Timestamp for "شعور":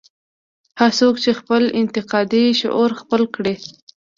2.61-2.89